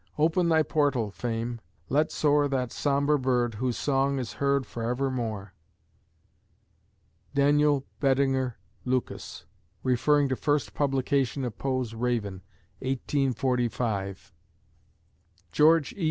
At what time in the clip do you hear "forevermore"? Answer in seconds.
4.65-5.53